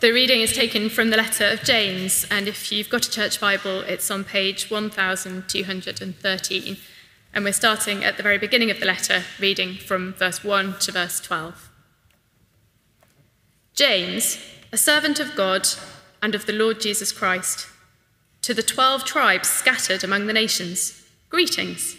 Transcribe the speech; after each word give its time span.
The 0.00 0.12
reading 0.12 0.42
is 0.42 0.52
taken 0.52 0.90
from 0.90 1.10
the 1.10 1.16
letter 1.16 1.44
of 1.44 1.64
James, 1.64 2.24
and 2.30 2.46
if 2.46 2.70
you've 2.70 2.88
got 2.88 3.08
a 3.08 3.10
church 3.10 3.40
Bible, 3.40 3.80
it's 3.80 4.12
on 4.12 4.22
page 4.22 4.70
1213. 4.70 6.76
And 7.34 7.44
we're 7.44 7.52
starting 7.52 8.04
at 8.04 8.16
the 8.16 8.22
very 8.22 8.38
beginning 8.38 8.70
of 8.70 8.78
the 8.78 8.86
letter, 8.86 9.24
reading 9.40 9.74
from 9.74 10.14
verse 10.14 10.44
1 10.44 10.78
to 10.78 10.92
verse 10.92 11.18
12. 11.18 11.68
James, 13.74 14.38
a 14.70 14.76
servant 14.76 15.18
of 15.18 15.34
God 15.34 15.66
and 16.22 16.36
of 16.36 16.46
the 16.46 16.52
Lord 16.52 16.80
Jesus 16.80 17.10
Christ, 17.10 17.66
to 18.42 18.54
the 18.54 18.62
12 18.62 19.04
tribes 19.04 19.48
scattered 19.48 20.04
among 20.04 20.28
the 20.28 20.32
nations, 20.32 21.04
greetings. 21.28 21.96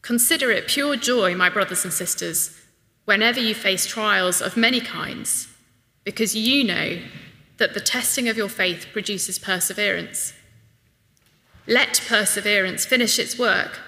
Consider 0.00 0.50
it 0.50 0.68
pure 0.68 0.96
joy, 0.96 1.34
my 1.34 1.50
brothers 1.50 1.84
and 1.84 1.92
sisters, 1.92 2.58
whenever 3.04 3.40
you 3.40 3.54
face 3.54 3.84
trials 3.84 4.40
of 4.40 4.56
many 4.56 4.80
kinds 4.80 5.48
because 6.04 6.36
you 6.36 6.62
know 6.64 6.98
that 7.56 7.74
the 7.74 7.80
testing 7.80 8.28
of 8.28 8.36
your 8.36 8.48
faith 8.48 8.86
produces 8.92 9.38
perseverance. 9.38 10.34
Let 11.66 12.02
perseverance 12.06 12.84
finish 12.84 13.18
its 13.18 13.38
work 13.38 13.80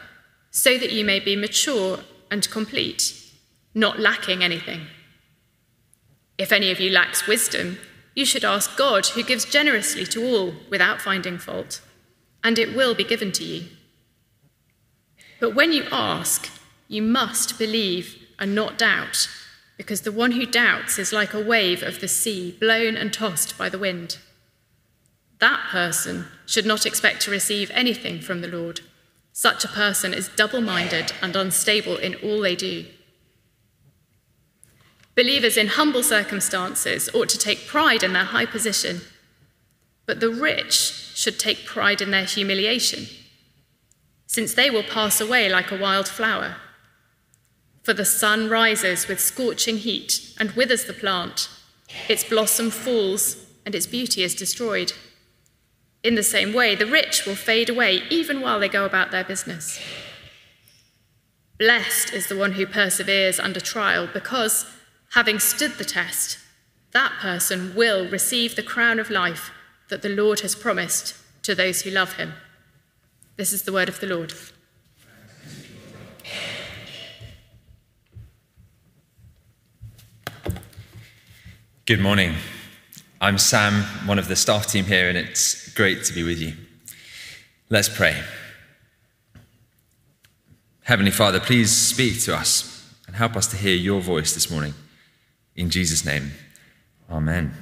so 0.50 0.78
that 0.78 0.92
you 0.92 1.04
may 1.04 1.20
be 1.20 1.36
mature 1.36 2.00
and 2.30 2.50
complete, 2.50 3.12
not 3.74 4.00
lacking 4.00 4.42
anything. 4.42 4.86
If 6.38 6.52
any 6.52 6.70
of 6.70 6.80
you 6.80 6.90
lacks 6.90 7.26
wisdom, 7.26 7.78
you 8.14 8.24
should 8.24 8.44
ask 8.44 8.76
God, 8.76 9.06
who 9.08 9.22
gives 9.22 9.44
generously 9.44 10.06
to 10.06 10.24
all 10.24 10.54
without 10.70 11.02
finding 11.02 11.36
fault, 11.36 11.82
and 12.42 12.58
it 12.58 12.74
will 12.74 12.94
be 12.94 13.04
given 13.04 13.30
to 13.32 13.44
you. 13.44 13.66
But 15.38 15.54
when 15.54 15.72
you 15.72 15.84
ask, 15.92 16.50
you 16.88 17.02
must 17.02 17.58
believe 17.58 18.16
and 18.38 18.54
not 18.54 18.78
doubt 18.78 19.28
because 19.76 20.02
the 20.02 20.12
one 20.12 20.32
who 20.32 20.46
doubts 20.46 20.98
is 20.98 21.12
like 21.12 21.34
a 21.34 21.42
wave 21.42 21.82
of 21.82 22.00
the 22.00 22.08
sea 22.08 22.56
blown 22.58 22.96
and 22.96 23.12
tossed 23.12 23.58
by 23.58 23.68
the 23.68 23.78
wind. 23.78 24.18
That 25.38 25.68
person 25.70 26.26
should 26.46 26.64
not 26.64 26.86
expect 26.86 27.20
to 27.22 27.30
receive 27.30 27.70
anything 27.74 28.20
from 28.20 28.40
the 28.40 28.48
Lord. 28.48 28.80
Such 29.32 29.64
a 29.64 29.68
person 29.68 30.14
is 30.14 30.30
double 30.34 30.62
minded 30.62 31.12
and 31.20 31.36
unstable 31.36 31.96
in 31.96 32.14
all 32.16 32.40
they 32.40 32.56
do. 32.56 32.86
Believers 35.14 35.56
in 35.56 35.68
humble 35.68 36.02
circumstances 36.02 37.10
ought 37.14 37.28
to 37.30 37.38
take 37.38 37.66
pride 37.66 38.02
in 38.02 38.14
their 38.14 38.24
high 38.24 38.46
position, 38.46 39.02
but 40.06 40.20
the 40.20 40.30
rich 40.30 40.72
should 41.14 41.38
take 41.38 41.66
pride 41.66 42.00
in 42.00 42.10
their 42.10 42.24
humiliation, 42.24 43.06
since 44.26 44.54
they 44.54 44.70
will 44.70 44.82
pass 44.82 45.20
away 45.20 45.48
like 45.48 45.70
a 45.70 45.78
wild 45.78 46.08
flower. 46.08 46.56
For 47.86 47.94
the 47.94 48.04
sun 48.04 48.50
rises 48.50 49.06
with 49.06 49.20
scorching 49.20 49.76
heat 49.76 50.34
and 50.40 50.50
withers 50.50 50.86
the 50.86 50.92
plant, 50.92 51.48
its 52.08 52.24
blossom 52.24 52.68
falls, 52.68 53.46
and 53.64 53.76
its 53.76 53.86
beauty 53.86 54.24
is 54.24 54.34
destroyed. 54.34 54.92
In 56.02 56.16
the 56.16 56.24
same 56.24 56.52
way, 56.52 56.74
the 56.74 56.84
rich 56.84 57.24
will 57.24 57.36
fade 57.36 57.70
away 57.70 58.02
even 58.10 58.40
while 58.40 58.58
they 58.58 58.68
go 58.68 58.84
about 58.84 59.12
their 59.12 59.22
business. 59.22 59.80
Blessed 61.60 62.12
is 62.12 62.26
the 62.26 62.36
one 62.36 62.54
who 62.54 62.66
perseveres 62.66 63.38
under 63.38 63.60
trial, 63.60 64.08
because, 64.12 64.66
having 65.12 65.38
stood 65.38 65.78
the 65.78 65.84
test, 65.84 66.38
that 66.90 67.12
person 67.20 67.72
will 67.76 68.10
receive 68.10 68.56
the 68.56 68.64
crown 68.64 68.98
of 68.98 69.10
life 69.10 69.52
that 69.90 70.02
the 70.02 70.08
Lord 70.08 70.40
has 70.40 70.56
promised 70.56 71.14
to 71.44 71.54
those 71.54 71.82
who 71.82 71.92
love 71.92 72.14
him. 72.14 72.32
This 73.36 73.52
is 73.52 73.62
the 73.62 73.72
word 73.72 73.88
of 73.88 74.00
the 74.00 74.08
Lord. 74.08 74.32
Good 81.86 82.00
morning. 82.00 82.34
I'm 83.20 83.38
Sam, 83.38 83.84
one 84.08 84.18
of 84.18 84.26
the 84.26 84.34
staff 84.34 84.66
team 84.66 84.86
here, 84.86 85.08
and 85.08 85.16
it's 85.16 85.72
great 85.74 86.02
to 86.06 86.12
be 86.12 86.24
with 86.24 86.40
you. 86.40 86.54
Let's 87.70 87.88
pray. 87.88 88.20
Heavenly 90.82 91.12
Father, 91.12 91.38
please 91.38 91.70
speak 91.70 92.20
to 92.22 92.34
us 92.34 92.92
and 93.06 93.14
help 93.14 93.36
us 93.36 93.46
to 93.52 93.56
hear 93.56 93.76
your 93.76 94.00
voice 94.00 94.34
this 94.34 94.50
morning. 94.50 94.74
In 95.54 95.70
Jesus' 95.70 96.04
name, 96.04 96.32
Amen. 97.08 97.54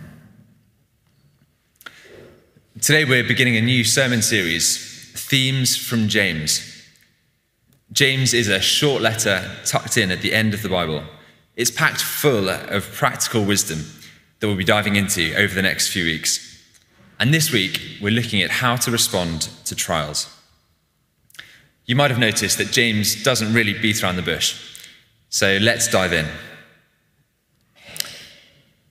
Today 2.80 3.04
we're 3.04 3.28
beginning 3.28 3.58
a 3.58 3.60
new 3.60 3.84
sermon 3.84 4.22
series, 4.22 5.12
Themes 5.14 5.76
from 5.76 6.08
James. 6.08 6.82
James 7.92 8.32
is 8.32 8.48
a 8.48 8.58
short 8.58 9.02
letter 9.02 9.50
tucked 9.66 9.98
in 9.98 10.10
at 10.10 10.22
the 10.22 10.32
end 10.32 10.54
of 10.54 10.62
the 10.62 10.70
Bible. 10.70 11.04
It's 11.56 11.70
packed 11.70 12.00
full 12.00 12.48
of 12.48 12.90
practical 12.94 13.44
wisdom 13.44 13.84
that 14.40 14.46
we'll 14.46 14.56
be 14.56 14.64
diving 14.64 14.96
into 14.96 15.34
over 15.36 15.54
the 15.54 15.62
next 15.62 15.88
few 15.88 16.04
weeks. 16.04 16.62
And 17.18 17.32
this 17.32 17.52
week, 17.52 17.80
we're 18.00 18.12
looking 18.12 18.42
at 18.42 18.50
how 18.50 18.76
to 18.76 18.90
respond 18.90 19.48
to 19.64 19.74
trials. 19.74 20.28
You 21.86 21.96
might 21.96 22.10
have 22.10 22.18
noticed 22.18 22.58
that 22.58 22.72
James 22.72 23.22
doesn't 23.22 23.52
really 23.52 23.74
beat 23.78 24.02
around 24.02 24.16
the 24.16 24.22
bush. 24.22 24.80
So 25.28 25.58
let's 25.60 25.88
dive 25.88 26.12
in. 26.12 26.26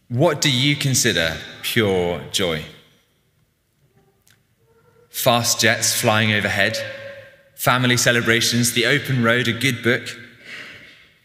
What 0.09 0.41
do 0.41 0.51
you 0.51 0.75
consider 0.75 1.37
pure 1.63 2.21
joy? 2.31 2.63
Fast 5.09 5.59
jets 5.59 5.99
flying 5.99 6.33
overhead, 6.33 6.77
family 7.55 7.97
celebrations, 7.97 8.73
the 8.73 8.85
open 8.85 9.23
road, 9.23 9.47
a 9.47 9.53
good 9.53 9.81
book. 9.81 10.07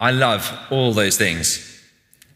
I 0.01 0.11
love 0.11 0.51
all 0.71 0.93
those 0.93 1.17
things. 1.17 1.78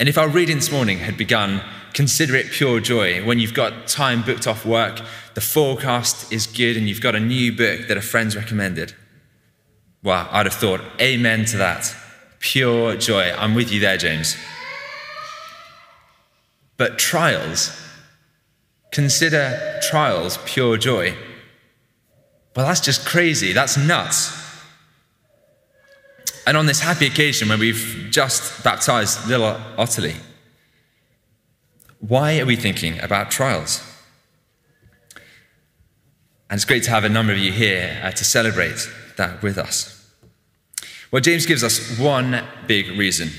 And 0.02 0.08
if 0.08 0.18
our 0.18 0.28
reading 0.28 0.56
this 0.56 0.72
morning 0.72 0.98
had 0.98 1.16
begun 1.16 1.62
consider 1.92 2.34
it 2.34 2.50
pure 2.50 2.80
joy 2.80 3.24
when 3.24 3.38
you've 3.38 3.54
got 3.54 3.86
time 3.86 4.22
booked 4.22 4.48
off 4.48 4.66
work, 4.66 5.00
the 5.34 5.40
forecast 5.40 6.32
is 6.32 6.44
good, 6.44 6.76
and 6.76 6.88
you've 6.88 7.00
got 7.00 7.14
a 7.14 7.20
new 7.20 7.56
book 7.56 7.86
that 7.86 7.96
a 7.96 8.00
friend's 8.00 8.34
recommended. 8.34 8.94
Well, 10.02 10.28
I'd 10.32 10.46
have 10.46 10.56
thought, 10.56 10.80
amen 11.00 11.44
to 11.44 11.56
that. 11.58 11.94
Pure 12.41 12.96
joy. 12.96 13.30
I'm 13.30 13.54
with 13.54 13.70
you 13.70 13.78
there, 13.78 13.96
James. 13.96 14.36
But 16.76 16.98
trials, 16.98 17.70
consider 18.91 19.78
trials 19.88 20.36
pure 20.44 20.78
joy. 20.78 21.14
Well, 22.56 22.66
that's 22.66 22.80
just 22.80 23.06
crazy. 23.06 23.52
That's 23.52 23.76
nuts. 23.76 24.41
And 26.47 26.56
on 26.56 26.66
this 26.66 26.80
happy 26.80 27.06
occasion 27.06 27.48
when 27.48 27.60
we've 27.60 28.08
just 28.10 28.64
baptized 28.64 29.28
little 29.28 29.60
Ottilie, 29.78 30.16
why 32.00 32.41
are 32.41 32.47
we 32.47 32.56
thinking 32.56 32.98
about 33.00 33.30
trials? 33.30 33.80
And 36.50 36.58
it's 36.58 36.64
great 36.64 36.82
to 36.84 36.91
have 36.91 37.04
a 37.04 37.08
number 37.08 37.32
of 37.32 37.38
you 37.38 37.53
here 37.53 38.00
uh, 38.03 38.10
to 38.10 38.25
celebrate 38.25 38.88
that 39.16 39.41
with 39.41 39.56
us. 39.56 40.12
Well, 41.12 41.22
James 41.22 41.47
gives 41.47 41.62
us 41.62 41.98
one 41.98 42.42
big 42.66 42.88
reason, 42.98 43.30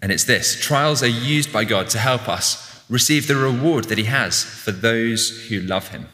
and 0.00 0.12
it's 0.12 0.24
this 0.24 0.60
trials 0.60 1.02
are 1.02 1.06
used 1.06 1.52
by 1.52 1.64
God 1.64 1.90
to 1.90 1.98
help 1.98 2.28
us 2.28 2.84
receive 2.88 3.26
the 3.26 3.36
reward 3.36 3.84
that 3.84 3.98
He 3.98 4.04
has 4.04 4.44
for 4.44 4.70
those 4.70 5.48
who 5.48 5.60
love 5.60 5.88
Him. 5.88 6.06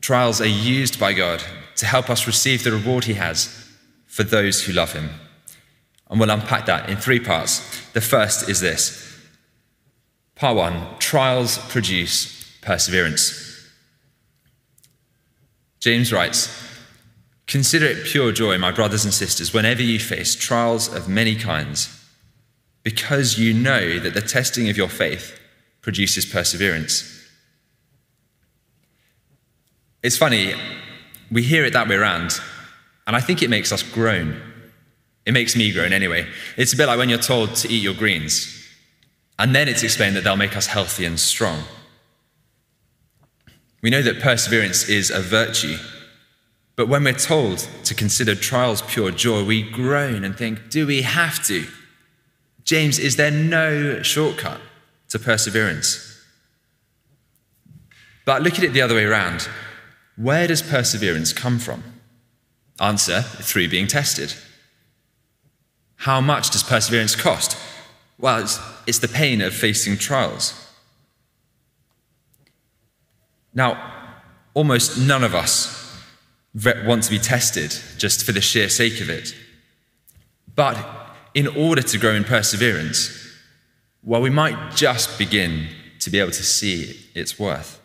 Trials 0.00 0.40
are 0.40 0.46
used 0.46 1.00
by 1.00 1.12
God 1.12 1.42
to 1.76 1.86
help 1.86 2.08
us 2.08 2.26
receive 2.26 2.62
the 2.62 2.72
reward 2.72 3.04
He 3.04 3.14
has 3.14 3.61
for 4.12 4.24
those 4.24 4.62
who 4.62 4.74
love 4.74 4.92
Him. 4.92 5.08
And 6.10 6.20
we'll 6.20 6.28
unpack 6.28 6.66
that 6.66 6.90
in 6.90 6.98
three 6.98 7.18
parts. 7.18 7.60
The 7.92 8.02
first 8.02 8.46
is 8.48 8.60
this 8.60 9.18
Part 10.34 10.54
one 10.54 10.98
trials 10.98 11.56
produce 11.70 12.58
perseverance. 12.60 13.70
James 15.80 16.12
writes 16.12 16.54
Consider 17.46 17.86
it 17.86 18.04
pure 18.04 18.32
joy, 18.32 18.58
my 18.58 18.70
brothers 18.70 19.04
and 19.04 19.14
sisters, 19.14 19.54
whenever 19.54 19.82
you 19.82 19.98
face 19.98 20.34
trials 20.34 20.92
of 20.92 21.08
many 21.08 21.34
kinds, 21.34 22.04
because 22.82 23.38
you 23.38 23.54
know 23.54 23.98
that 23.98 24.12
the 24.12 24.20
testing 24.20 24.68
of 24.68 24.76
your 24.76 24.88
faith 24.88 25.40
produces 25.80 26.26
perseverance. 26.26 27.08
It's 30.02 30.18
funny, 30.18 30.54
we 31.30 31.42
hear 31.42 31.64
it 31.64 31.72
that 31.72 31.88
way 31.88 31.96
around, 31.96 32.40
and 33.06 33.16
I 33.16 33.20
think 33.20 33.42
it 33.42 33.50
makes 33.50 33.72
us 33.72 33.82
groan. 33.82 34.40
It 35.24 35.32
makes 35.32 35.56
me 35.56 35.72
groan 35.72 35.92
anyway. 35.92 36.26
It's 36.56 36.72
a 36.72 36.76
bit 36.76 36.86
like 36.86 36.98
when 36.98 37.08
you're 37.08 37.18
told 37.18 37.54
to 37.56 37.68
eat 37.68 37.82
your 37.82 37.94
greens. 37.94 38.58
And 39.38 39.54
then 39.54 39.68
it's 39.68 39.82
explained 39.82 40.16
that 40.16 40.24
they'll 40.24 40.36
make 40.36 40.56
us 40.56 40.66
healthy 40.66 41.04
and 41.04 41.18
strong. 41.18 41.62
We 43.82 43.90
know 43.90 44.02
that 44.02 44.20
perseverance 44.20 44.88
is 44.88 45.10
a 45.10 45.20
virtue. 45.20 45.76
But 46.76 46.88
when 46.88 47.04
we're 47.04 47.12
told 47.12 47.68
to 47.84 47.94
consider 47.94 48.34
trials 48.34 48.82
pure 48.82 49.10
joy, 49.10 49.44
we 49.44 49.62
groan 49.68 50.24
and 50.24 50.36
think, 50.36 50.70
do 50.70 50.86
we 50.86 51.02
have 51.02 51.44
to? 51.46 51.66
James, 52.64 52.98
is 52.98 53.16
there 53.16 53.30
no 53.30 54.02
shortcut 54.02 54.60
to 55.08 55.18
perseverance? 55.18 56.08
But 58.24 58.42
look 58.42 58.54
at 58.54 58.64
it 58.64 58.72
the 58.72 58.82
other 58.82 58.94
way 58.94 59.04
around. 59.04 59.48
Where 60.16 60.46
does 60.46 60.62
perseverance 60.62 61.32
come 61.32 61.58
from? 61.58 61.82
Answer 62.82 63.22
through 63.22 63.68
being 63.68 63.86
tested. 63.86 64.34
How 65.98 66.20
much 66.20 66.50
does 66.50 66.64
perseverance 66.64 67.14
cost? 67.14 67.56
Well, 68.18 68.40
it's, 68.42 68.58
it's 68.88 68.98
the 68.98 69.06
pain 69.06 69.40
of 69.40 69.54
facing 69.54 69.98
trials. 69.98 70.68
Now, 73.54 73.92
almost 74.52 74.98
none 74.98 75.22
of 75.22 75.32
us 75.32 75.78
want 76.84 77.04
to 77.04 77.10
be 77.10 77.20
tested 77.20 77.72
just 77.98 78.26
for 78.26 78.32
the 78.32 78.40
sheer 78.40 78.68
sake 78.68 79.00
of 79.00 79.08
it. 79.08 79.32
But 80.56 80.76
in 81.34 81.46
order 81.46 81.82
to 81.82 81.98
grow 81.98 82.14
in 82.14 82.24
perseverance, 82.24 83.16
well, 84.02 84.20
we 84.20 84.30
might 84.30 84.74
just 84.74 85.18
begin 85.18 85.68
to 86.00 86.10
be 86.10 86.18
able 86.18 86.32
to 86.32 86.42
see 86.42 86.98
its 87.14 87.38
worth. 87.38 87.80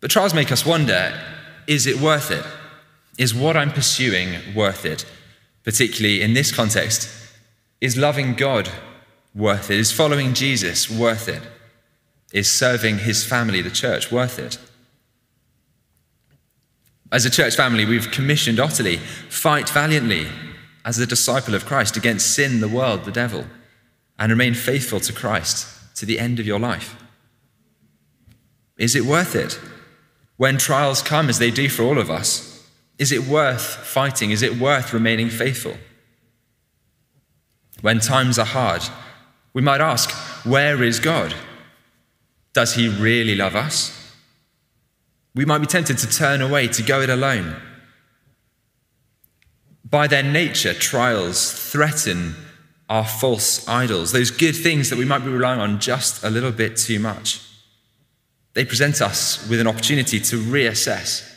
But 0.00 0.10
trials 0.10 0.32
make 0.32 0.50
us 0.50 0.64
wonder 0.64 1.12
is 1.70 1.86
it 1.86 2.00
worth 2.00 2.32
it? 2.32 2.44
Is 3.16 3.32
what 3.32 3.56
I'm 3.56 3.70
pursuing 3.70 4.56
worth 4.56 4.84
it? 4.84 5.06
Particularly 5.62 6.20
in 6.20 6.34
this 6.34 6.50
context, 6.50 7.08
is 7.80 7.96
loving 7.96 8.34
God 8.34 8.68
worth 9.36 9.70
it? 9.70 9.78
Is 9.78 9.92
following 9.92 10.34
Jesus 10.34 10.90
worth 10.90 11.28
it? 11.28 11.42
Is 12.32 12.50
serving 12.50 12.98
his 12.98 13.24
family, 13.24 13.62
the 13.62 13.70
church, 13.70 14.10
worth 14.10 14.40
it? 14.40 14.58
As 17.12 17.24
a 17.24 17.30
church 17.30 17.54
family, 17.54 17.84
we've 17.84 18.10
commissioned 18.10 18.58
Ottilie 18.58 18.96
fight 18.96 19.68
valiantly 19.68 20.26
as 20.84 20.98
a 20.98 21.06
disciple 21.06 21.54
of 21.54 21.66
Christ 21.66 21.96
against 21.96 22.34
sin, 22.34 22.58
the 22.58 22.68
world, 22.68 23.04
the 23.04 23.12
devil, 23.12 23.44
and 24.18 24.32
remain 24.32 24.54
faithful 24.54 24.98
to 24.98 25.12
Christ 25.12 25.68
to 25.98 26.04
the 26.04 26.18
end 26.18 26.40
of 26.40 26.46
your 26.48 26.58
life. 26.58 26.96
Is 28.76 28.96
it 28.96 29.04
worth 29.04 29.36
it? 29.36 29.60
When 30.40 30.56
trials 30.56 31.02
come, 31.02 31.28
as 31.28 31.38
they 31.38 31.50
do 31.50 31.68
for 31.68 31.82
all 31.82 31.98
of 31.98 32.08
us, 32.10 32.66
is 32.96 33.12
it 33.12 33.26
worth 33.26 33.62
fighting? 33.62 34.30
Is 34.30 34.40
it 34.40 34.56
worth 34.56 34.94
remaining 34.94 35.28
faithful? 35.28 35.76
When 37.82 38.00
times 38.00 38.38
are 38.38 38.46
hard, 38.46 38.80
we 39.52 39.60
might 39.60 39.82
ask, 39.82 40.10
Where 40.46 40.82
is 40.82 40.98
God? 40.98 41.34
Does 42.54 42.72
he 42.72 42.88
really 42.88 43.34
love 43.34 43.54
us? 43.54 44.14
We 45.34 45.44
might 45.44 45.58
be 45.58 45.66
tempted 45.66 45.98
to 45.98 46.08
turn 46.08 46.40
away, 46.40 46.68
to 46.68 46.82
go 46.82 47.02
it 47.02 47.10
alone. 47.10 47.56
By 49.84 50.06
their 50.06 50.22
nature, 50.22 50.72
trials 50.72 51.52
threaten 51.52 52.34
our 52.88 53.04
false 53.04 53.68
idols, 53.68 54.12
those 54.12 54.30
good 54.30 54.56
things 54.56 54.88
that 54.88 54.98
we 54.98 55.04
might 55.04 55.22
be 55.22 55.30
relying 55.30 55.60
on 55.60 55.80
just 55.80 56.24
a 56.24 56.30
little 56.30 56.50
bit 56.50 56.78
too 56.78 56.98
much. 56.98 57.42
They 58.54 58.64
present 58.64 59.00
us 59.00 59.48
with 59.48 59.60
an 59.60 59.66
opportunity 59.66 60.20
to 60.20 60.36
reassess 60.36 61.30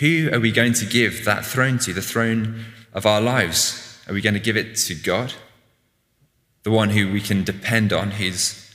who 0.00 0.30
are 0.32 0.40
we 0.40 0.50
going 0.50 0.72
to 0.72 0.86
give 0.86 1.26
that 1.26 1.44
throne 1.44 1.78
to, 1.80 1.92
the 1.92 2.00
throne 2.00 2.64
of 2.94 3.04
our 3.04 3.20
lives? 3.20 4.02
Are 4.08 4.14
we 4.14 4.22
going 4.22 4.34
to 4.34 4.40
give 4.40 4.56
it 4.56 4.76
to 4.76 4.94
God? 4.94 5.34
The 6.62 6.70
one 6.70 6.88
who 6.88 7.12
we 7.12 7.20
can 7.20 7.44
depend 7.44 7.92
on, 7.92 8.12
who's 8.12 8.74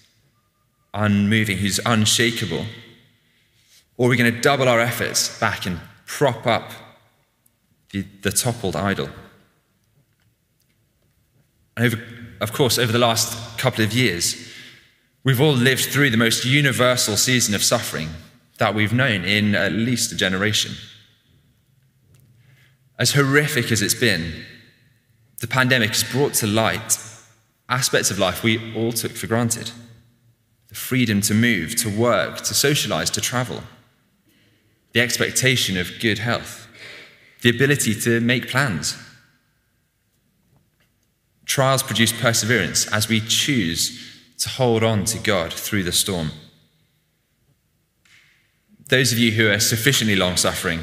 unmoving, 0.94 1.58
who's 1.58 1.80
unshakable? 1.84 2.66
Or 3.98 4.06
are 4.06 4.10
we 4.10 4.18
going 4.18 4.34
to 4.34 4.40
double 4.40 4.70
our 4.70 4.80
efforts 4.80 5.40
back 5.40 5.66
and 5.66 5.80
prop 6.06 6.46
up 6.46 6.72
the, 7.92 8.06
the 8.22 8.32
toppled 8.32 8.76
idol? 8.76 9.10
And 11.76 11.88
over, 11.88 12.04
of 12.40 12.54
course, 12.54 12.78
over 12.78 12.92
the 12.92 13.00
last 13.00 13.58
couple 13.58 13.84
of 13.84 13.94
years, 13.94 14.52
we've 15.26 15.42
all 15.42 15.54
lived 15.54 15.86
through 15.86 16.12
the 16.12 16.18
most 16.18 16.46
universal 16.46 17.18
season 17.18 17.54
of 17.54 17.64
suffering 17.64 18.10
that 18.60 18.74
we've 18.74 18.94
known 18.94 19.26
in 19.26 19.56
at 19.56 19.74
least 19.74 20.14
a 20.14 20.16
generation. 20.16 20.72
As 22.98 23.14
horrific 23.14 23.72
as 23.72 23.82
it's 23.82 23.96
been, 23.96 24.46
the 25.42 25.48
pandemic 25.48 25.90
has 25.90 26.04
brought 26.06 26.34
to 26.36 26.48
light 26.48 26.98
aspects 27.68 28.12
of 28.12 28.20
life 28.20 28.44
we 28.44 28.74
all 28.76 28.94
took 28.94 29.12
for 29.12 29.28
granted 29.28 29.72
the 30.70 30.76
freedom 30.76 31.22
to 31.22 31.34
move, 31.34 31.76
to 31.76 31.90
work, 31.90 32.38
to 32.38 32.54
socialize, 32.54 33.10
to 33.10 33.22
travel 33.22 33.62
the 34.94 35.02
expectation 35.02 35.78
of 35.78 35.92
good 36.00 36.20
health, 36.20 36.68
the 37.42 37.50
ability 37.50 37.94
to 37.94 38.22
make 38.22 38.48
plans. 38.48 38.98
Trials 41.46 41.84
produce 41.84 42.14
perseverance 42.14 42.88
as 42.94 43.10
we 43.10 43.20
choose 43.20 44.15
to 44.38 44.50
hold 44.50 44.84
on 44.84 45.06
to 45.06 45.20
God 45.20 45.54
through 45.54 45.84
the 45.84 45.92
storm. 45.92 46.32
Those 48.90 49.12
of 49.12 49.20
you 49.20 49.32
who 49.32 49.50
are 49.50 49.60
sufficiently 49.60 50.16
long 50.16 50.38
suffering 50.38 50.82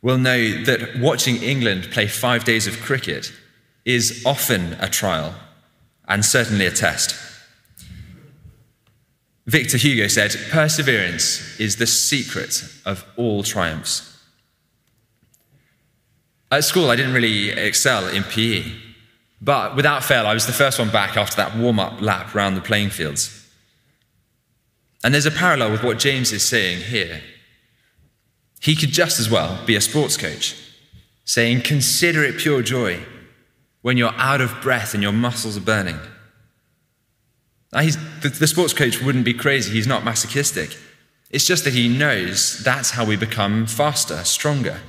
will 0.00 0.18
know 0.18 0.64
that 0.64 0.98
watching 0.98 1.36
England 1.36 1.88
play 1.90 2.06
five 2.06 2.44
days 2.44 2.66
of 2.66 2.80
cricket 2.80 3.32
is 3.84 4.22
often 4.24 4.74
a 4.74 4.88
trial 4.88 5.34
and 6.06 6.24
certainly 6.24 6.66
a 6.66 6.70
test. 6.70 7.16
Victor 9.46 9.76
Hugo 9.76 10.08
said, 10.08 10.34
Perseverance 10.50 11.60
is 11.60 11.76
the 11.76 11.86
secret 11.86 12.64
of 12.86 13.04
all 13.16 13.42
triumphs. 13.42 14.10
At 16.50 16.64
school, 16.64 16.90
I 16.90 16.96
didn't 16.96 17.14
really 17.14 17.50
excel 17.50 18.08
in 18.08 18.22
PE, 18.22 18.64
but 19.44 19.76
without 19.76 20.02
fail, 20.02 20.26
I 20.26 20.34
was 20.34 20.46
the 20.46 20.52
first 20.52 20.78
one 20.78 20.90
back 20.90 21.16
after 21.16 21.36
that 21.36 21.56
warm 21.56 21.78
up 21.78 22.00
lap 22.00 22.34
round 22.34 22.56
the 22.56 22.60
playing 22.60 22.90
fields. 22.90 23.48
And 25.02 25.12
there's 25.12 25.26
a 25.26 25.30
parallel 25.30 25.70
with 25.70 25.84
what 25.84 25.98
James 25.98 26.32
is 26.32 26.42
saying 26.42 26.80
here. 26.80 27.20
He 28.60 28.74
could 28.74 28.90
just 28.90 29.20
as 29.20 29.28
well 29.28 29.64
be 29.66 29.76
a 29.76 29.80
sports 29.80 30.16
coach, 30.16 30.56
saying, 31.24 31.60
Consider 31.60 32.24
it 32.24 32.38
pure 32.38 32.62
joy 32.62 33.00
when 33.82 33.98
you're 33.98 34.14
out 34.16 34.40
of 34.40 34.62
breath 34.62 34.94
and 34.94 35.02
your 35.02 35.12
muscles 35.12 35.58
are 35.58 35.60
burning 35.60 35.98
the, 37.74 38.34
the 38.38 38.46
sports 38.46 38.72
coach 38.72 39.02
wouldn't 39.02 39.24
be 39.24 39.34
crazy. 39.34 39.72
He's 39.72 39.86
not 39.86 40.04
masochistic. 40.04 40.76
It's 41.30 41.46
just 41.46 41.64
that 41.64 41.74
he 41.74 41.88
knows 41.88 42.62
that's 42.62 42.90
how 42.90 43.04
we 43.04 43.16
become 43.16 43.66
faster, 43.66 44.22
stronger. 44.24 44.80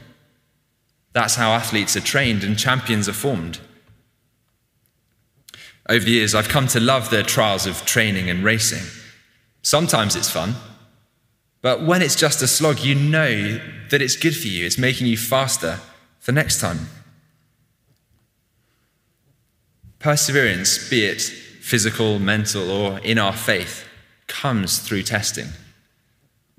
That's 1.14 1.36
how 1.36 1.52
athletes 1.52 1.96
are 1.96 2.02
trained 2.02 2.44
and 2.44 2.58
champions 2.58 3.10
are 3.10 3.14
formed. 3.14 3.60
Over 5.88 6.04
the 6.04 6.12
years, 6.12 6.34
I've 6.34 6.50
come 6.50 6.68
to 6.68 6.80
love 6.80 7.10
the 7.10 7.24
trials 7.24 7.68
of 7.68 7.86
training 7.86 8.30
and 8.30 8.44
racing. 8.44 8.84
Sometimes 9.62 10.16
it's 10.16 10.30
fun, 10.30 10.56
but 11.62 11.84
when 11.84 12.02
it's 12.02 12.16
just 12.16 12.42
a 12.42 12.48
slog, 12.48 12.80
you 12.80 12.96
know 12.96 13.60
that 13.90 14.02
it's 14.02 14.16
good 14.16 14.36
for 14.36 14.48
you. 14.48 14.66
It's 14.66 14.78
making 14.78 15.08
you 15.08 15.18
faster 15.18 15.80
for 16.20 16.32
next 16.32 16.60
time. 16.60 16.88
Perseverance, 20.00 20.90
be 20.90 21.06
it 21.06 21.22
physical, 21.22 22.20
mental, 22.20 22.70
or 22.70 23.00
in 23.00 23.18
our 23.18 23.34
faith, 23.34 23.86
comes 24.28 24.78
through 24.78 25.02
testing. 25.02 25.48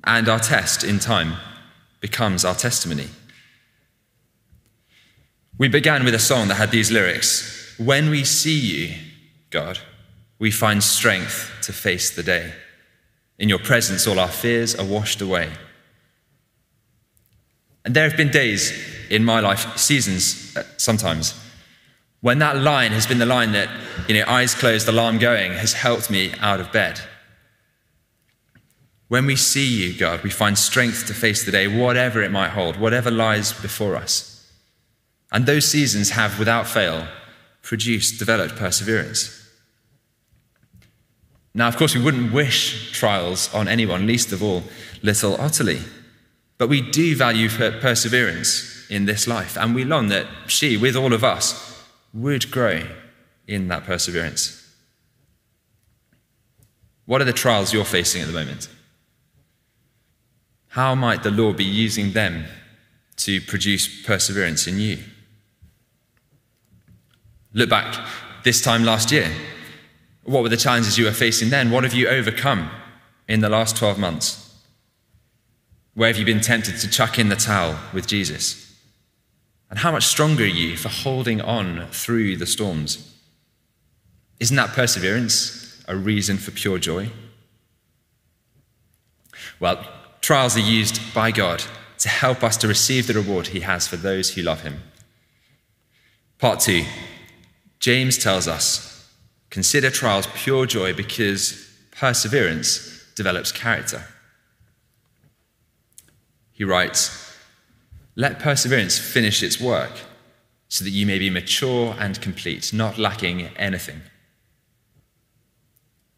And 0.03 0.29
our 0.29 0.41
test, 0.41 0.83
in 0.83 0.99
time, 0.99 1.35
becomes 2.00 2.45
our 2.45 2.57
testimony. 2.57 3.09
We 5.59 5.69
began 5.69 6.05
with 6.05 6.15
a 6.15 6.19
song 6.19 6.49
that 6.49 6.57
had 6.57 6.71
these 6.71 6.91
lyrics 6.91 7.75
When 7.79 8.11
we 8.11 8.25
see 8.25 8.59
you, 8.59 9.06
God, 9.57 9.79
we 10.39 10.51
find 10.51 10.85
strength 10.85 11.51
to 11.63 11.73
face 11.73 12.15
the 12.15 12.23
day. 12.23 12.53
In 13.39 13.49
your 13.49 13.59
presence, 13.59 14.07
all 14.07 14.21
our 14.21 14.29
fears 14.29 14.75
are 14.75 14.85
washed 14.85 15.23
away. 15.23 15.49
And 17.83 17.97
there 17.97 18.07
have 18.07 18.19
been 18.19 18.31
days 18.31 18.71
in 19.09 19.25
my 19.25 19.41
life, 19.41 19.79
seasons 19.79 20.55
uh, 20.55 20.65
sometimes, 20.77 21.35
when 22.21 22.39
that 22.41 22.59
line 22.59 22.93
has 22.93 23.07
been 23.07 23.19
the 23.19 23.25
line 23.25 23.53
that, 23.53 23.71
you 24.09 24.15
know, 24.17 24.25
eyes 24.27 24.55
closed, 24.55 24.89
alarm 24.89 25.19
going, 25.19 25.53
has 25.53 25.73
helped 25.73 26.11
me 26.11 26.35
out 26.41 26.61
of 26.61 26.71
bed. 26.71 27.01
When 29.09 29.25
we 29.25 29.37
see 29.37 29.67
you, 29.67 29.99
God, 29.99 30.23
we 30.23 30.29
find 30.29 30.59
strength 30.59 31.07
to 31.07 31.15
face 31.15 31.45
the 31.45 31.53
day, 31.53 31.67
whatever 31.67 32.23
it 32.23 32.31
might 32.31 32.51
hold, 32.51 32.77
whatever 32.77 33.11
lies 33.11 33.55
before 33.55 33.97
us. 33.97 34.53
And 35.33 35.47
those 35.47 35.65
seasons 35.65 36.11
have, 36.11 36.39
without 36.39 36.67
fail, 36.67 37.09
produced, 37.63 38.19
developed 38.19 38.57
perseverance. 38.57 39.45
Now, 41.57 41.69
of 41.69 41.79
course, 41.79 41.95
we 41.95 42.03
wouldn't 42.03 42.35
wish 42.35 42.93
trials 42.93 43.53
on 43.55 43.67
anyone, 43.67 44.07
least 44.07 44.31
of 44.31 44.43
all 44.43 44.63
little 45.03 45.41
Ottilie. 45.41 45.81
But 46.59 46.69
we 46.69 46.83
do 46.83 47.17
value 47.17 47.49
her 47.49 47.81
perseverance 47.81 48.87
in 48.91 49.07
this 49.07 49.27
life, 49.27 49.57
and 49.57 49.75
we 49.75 49.83
long 49.83 50.09
that 50.09 50.27
she, 50.49 50.77
with 50.77 50.97
all 50.97 51.15
of 51.15 51.25
us, 51.25 51.83
would 52.13 52.51
grow 52.51 52.83
in 53.49 53.69
that 53.69 53.85
perseverance. 53.85 54.71
What 57.07 57.23
are 57.23 57.25
the 57.25 57.33
trials 57.33 57.73
you're 57.73 57.87
facing 57.87 58.21
at 58.21 58.27
the 58.27 58.35
moment? 58.35 58.69
How 60.69 60.95
might 60.95 61.23
the 61.23 61.31
Lord 61.31 61.57
be 61.57 61.65
using 61.65 62.13
them 62.13 62.45
to 63.17 63.41
produce 63.41 64.03
perseverance 64.05 64.67
in 64.67 64.79
you? 64.79 64.99
Look 67.55 67.71
back 67.71 68.07
this 68.45 68.61
time 68.61 68.85
last 68.85 69.11
year. 69.11 69.33
What 70.26 70.42
were 70.42 70.49
the 70.49 70.56
challenges 70.56 70.99
you 70.99 71.04
were 71.04 71.12
facing 71.12 71.50
then? 71.50 71.71
What 71.71 71.85
have 71.85 71.95
you 71.95 72.09
overcome 72.09 72.68
in 73.28 73.40
the 73.40 73.49
last 73.49 73.76
12 73.76 73.97
months? 73.97 74.42
Where 75.95 76.09
have 76.09 76.18
you 76.18 76.25
been 76.25 76.40
tempted 76.40 76.78
to 76.80 76.90
chuck 76.90 77.18
in 77.18 77.28
the 77.28 77.37
towel 77.37 77.78
with 77.95 78.09
Jesus? 78.09 78.76
And 79.71 79.78
how 79.78 79.92
much 79.92 80.04
stronger 80.04 80.42
are 80.42 80.47
you 80.47 80.76
for 80.76 80.88
holding 80.88 81.40
on 81.40 81.87
through 81.92 82.37
the 82.37 82.47
storms? 82.47 83.14
Isn't 84.40 84.56
that 84.56 84.71
perseverance 84.71 85.83
a 85.87 85.97
reason 85.97 86.38
for 86.38 86.50
pure 86.50 86.78
joy? 86.78 87.11
Well, 89.61 89.87
trials 90.21 90.56
are 90.56 90.61
used 90.61 91.14
by 91.14 91.30
God 91.30 91.62
to 91.99 92.09
help 92.09 92.42
us 92.42 92.56
to 92.59 92.68
receive 92.68 93.06
the 93.06 93.14
reward 93.14 93.49
he 93.49 93.61
has 93.61 93.87
for 93.87 93.97
those 93.97 94.35
who 94.35 94.42
love 94.42 94.62
him. 94.62 94.83
Part 96.38 96.59
two 96.59 96.85
James 97.78 98.18
tells 98.18 98.49
us 98.49 98.96
consider 99.50 99.91
trials 99.91 100.26
pure 100.35 100.67
joy 100.67 100.93
because 100.93 101.71
perseverance 101.93 103.05
develops 103.15 103.53
character. 103.53 104.05
He 106.53 106.65
writes, 106.65 107.37
Let 108.15 108.38
perseverance 108.38 108.99
finish 108.99 109.43
its 109.43 109.61
work 109.61 109.93
so 110.69 110.85
that 110.85 110.91
you 110.91 111.07
may 111.07 111.19
be 111.19 111.31
mature 111.31 111.95
and 111.99 112.21
complete, 112.21 112.73
not 112.73 112.99
lacking 112.99 113.43
anything. 113.57 114.00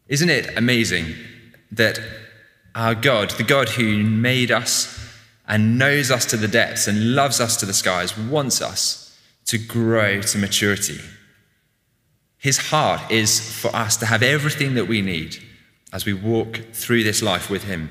Isn't 0.07 0.29
it 0.29 0.57
amazing 0.57 1.13
that 1.71 1.99
our 2.73 2.95
God, 2.95 3.31
the 3.31 3.43
God 3.43 3.69
who 3.69 4.03
made 4.03 4.51
us 4.51 4.97
and 5.47 5.77
knows 5.77 6.09
us 6.09 6.25
to 6.27 6.37
the 6.37 6.47
depths 6.47 6.87
and 6.87 7.15
loves 7.15 7.39
us 7.39 7.57
to 7.57 7.65
the 7.65 7.73
skies, 7.73 8.17
wants 8.17 8.61
us 8.61 9.17
to 9.45 9.57
grow 9.57 10.21
to 10.21 10.37
maturity? 10.37 10.99
His 12.39 12.57
heart 12.69 13.11
is 13.11 13.39
for 13.39 13.75
us 13.75 13.97
to 13.97 14.05
have 14.05 14.23
everything 14.23 14.73
that 14.75 14.87
we 14.87 15.01
need 15.01 15.37
as 15.91 16.05
we 16.05 16.13
walk 16.13 16.61
through 16.71 17.03
this 17.03 17.21
life 17.21 17.49
with 17.49 17.65
Him. 17.65 17.89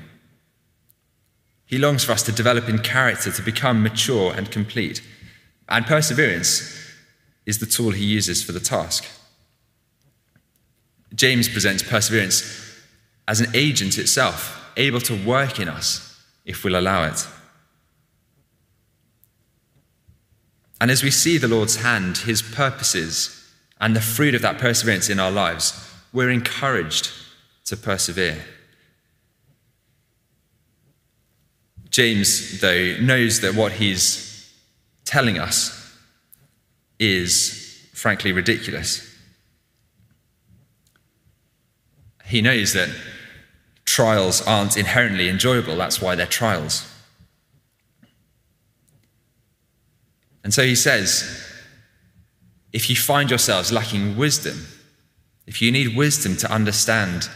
He 1.67 1.77
longs 1.77 2.03
for 2.03 2.13
us 2.13 2.23
to 2.23 2.31
develop 2.31 2.67
in 2.67 2.79
character, 2.79 3.31
to 3.31 3.41
become 3.43 3.83
mature 3.83 4.33
and 4.33 4.49
complete. 4.49 5.03
And 5.69 5.85
perseverance 5.85 6.75
is 7.45 7.59
the 7.59 7.67
tool 7.67 7.91
He 7.91 8.03
uses 8.03 8.43
for 8.43 8.51
the 8.51 8.59
task. 8.59 9.05
James 11.13 11.47
presents 11.47 11.83
perseverance 11.83 12.75
as 13.27 13.41
an 13.41 13.51
agent 13.53 13.99
itself, 13.99 14.71
able 14.77 15.01
to 15.01 15.25
work 15.25 15.59
in 15.59 15.69
us 15.69 16.19
if 16.43 16.63
we'll 16.63 16.79
allow 16.79 17.03
it. 17.03 17.27
And 20.81 20.89
as 20.89 21.03
we 21.03 21.11
see 21.11 21.37
the 21.37 21.47
Lord's 21.47 21.75
hand, 21.75 22.17
His 22.17 22.41
purposes, 22.41 23.38
and 23.79 23.95
the 23.95 24.01
fruit 24.01 24.35
of 24.35 24.41
that 24.41 24.57
perseverance 24.57 25.09
in 25.09 25.19
our 25.19 25.31
lives, 25.31 25.73
we're 26.11 26.29
encouraged 26.29 27.11
to 27.65 27.77
persevere. 27.77 28.43
James, 31.89 32.61
though, 32.61 32.97
knows 32.99 33.41
that 33.41 33.55
what 33.55 33.73
he's 33.73 34.53
telling 35.05 35.39
us 35.39 35.75
is 36.99 37.89
frankly 37.93 38.31
ridiculous. 38.31 39.05
He 42.25 42.41
knows 42.41 42.73
that 42.73 42.89
trials 43.85 44.45
aren't 44.45 44.77
inherently 44.77 45.29
enjoyable, 45.29 45.75
that's 45.75 46.01
why 46.01 46.15
they're 46.15 46.27
trials. 46.27 46.85
And 50.43 50.53
so 50.53 50.63
he 50.63 50.75
says, 50.75 51.48
if 52.71 52.89
you 52.89 52.95
find 52.95 53.29
yourselves 53.29 53.71
lacking 53.71 54.15
wisdom, 54.17 54.67
if 55.47 55.61
you 55.61 55.71
need 55.71 55.95
wisdom 55.95 56.37
to 56.37 56.51
understand 56.51 57.29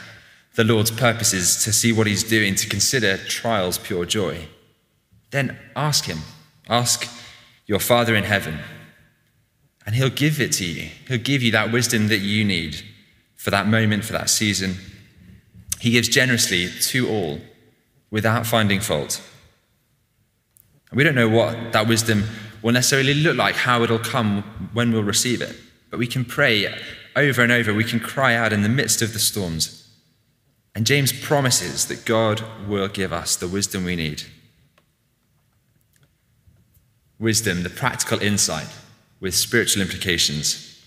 the 0.56 0.64
Lord's 0.64 0.92
purposes, 0.92 1.64
to 1.64 1.74
see 1.74 1.92
what 1.92 2.06
He's 2.06 2.24
doing, 2.24 2.56
to 2.56 2.70
consider 2.70 3.18
trials 3.18 3.78
pure 3.78 4.06
joy, 4.06 4.48
then 5.32 5.58
ask 5.76 6.06
Him. 6.06 6.20
Ask 6.70 7.10
your 7.66 7.80
Father 7.80 8.16
in 8.16 8.24
heaven, 8.24 8.60
and 9.86 9.96
He'll 9.96 10.10
give 10.10 10.40
it 10.40 10.52
to 10.54 10.66
you. 10.66 10.90
He'll 11.08 11.18
give 11.18 11.42
you 11.42 11.52
that 11.54 11.72
wisdom 11.72 12.08
that 12.10 12.20
you 12.20 12.46
need 12.46 12.84
for 13.36 13.50
that 13.50 13.68
moment, 13.68 14.06
for 14.06 14.14
that 14.14 14.30
season. 14.30 14.76
He 15.80 15.92
gives 15.92 16.08
generously 16.08 16.70
to 16.70 17.10
all 17.10 17.42
without 18.12 18.46
finding 18.46 18.80
fault. 18.80 19.22
We 20.94 21.04
don't 21.04 21.16
know 21.16 21.30
what 21.30 21.72
that 21.74 21.88
wisdom 21.88 22.26
will 22.64 22.72
necessarily 22.72 23.14
look 23.14 23.38
like, 23.38 23.56
how 23.56 23.84
it'll 23.84 24.00
come 24.00 24.70
when 24.74 24.92
we'll 24.92 25.04
receive 25.04 25.42
it. 25.42 25.56
But 25.92 26.00
we 26.00 26.08
can 26.08 26.26
pray 26.26 26.74
over 27.16 27.44
and 27.44 27.52
over. 27.52 27.74
We 27.74 27.84
can 27.84 28.00
cry 28.00 28.34
out 28.34 28.52
in 28.52 28.64
the 28.64 28.70
midst 28.70 29.04
of 29.04 29.14
the 29.14 29.20
storms. 29.20 29.88
And 30.74 30.88
James 30.88 31.14
promises 31.14 31.86
that 31.88 32.06
God 32.06 32.44
will 32.68 32.88
give 32.88 33.14
us 33.14 33.36
the 33.36 33.48
wisdom 33.48 33.84
we 33.84 33.96
need. 33.96 34.24
Wisdom, 37.20 37.62
the 37.62 37.70
practical 37.70 38.20
insight 38.20 38.68
with 39.20 39.36
spiritual 39.36 39.84
implications. 39.84 40.82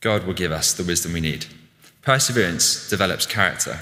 God 0.00 0.26
will 0.26 0.34
give 0.34 0.52
us 0.52 0.74
the 0.74 0.84
wisdom 0.84 1.14
we 1.14 1.20
need. 1.20 1.46
Perseverance 2.02 2.88
develops 2.88 3.24
character. 3.24 3.80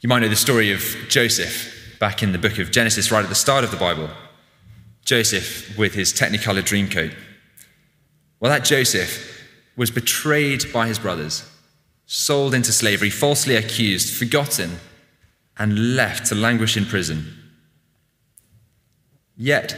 You 0.00 0.08
might 0.08 0.20
know 0.20 0.28
the 0.28 0.36
story 0.36 0.72
of 0.72 0.80
Joseph 1.08 1.98
back 2.00 2.22
in 2.22 2.32
the 2.32 2.38
book 2.38 2.58
of 2.58 2.70
Genesis, 2.70 3.12
right 3.12 3.22
at 3.22 3.28
the 3.28 3.34
start 3.34 3.64
of 3.64 3.70
the 3.70 3.76
Bible. 3.76 4.10
Joseph 5.10 5.76
with 5.76 5.94
his 5.94 6.12
technicolor 6.12 6.62
dreamcoat. 6.62 7.12
Well, 8.38 8.52
that 8.52 8.64
Joseph 8.64 9.42
was 9.76 9.90
betrayed 9.90 10.72
by 10.72 10.86
his 10.86 11.00
brothers, 11.00 11.50
sold 12.06 12.54
into 12.54 12.70
slavery, 12.70 13.10
falsely 13.10 13.56
accused, 13.56 14.16
forgotten, 14.16 14.78
and 15.58 15.96
left 15.96 16.26
to 16.26 16.36
languish 16.36 16.76
in 16.76 16.84
prison. 16.86 17.26
Yet, 19.36 19.76